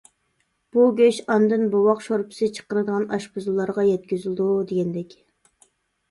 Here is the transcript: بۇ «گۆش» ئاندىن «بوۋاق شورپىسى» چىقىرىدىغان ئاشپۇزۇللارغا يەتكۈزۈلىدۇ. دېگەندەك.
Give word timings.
بۇ 0.75 0.83
«گۆش» 0.99 1.17
ئاندىن 1.33 1.65
«بوۋاق 1.75 1.99
شورپىسى» 2.05 2.49
چىقىرىدىغان 2.55 3.05
ئاشپۇزۇللارغا 3.17 3.85
يەتكۈزۈلىدۇ. 3.89 4.47
دېگەندەك. 4.73 5.13